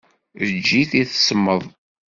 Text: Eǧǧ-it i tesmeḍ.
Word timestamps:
Eǧǧ-it 0.43 0.91
i 1.01 1.03
tesmeḍ. 1.09 1.63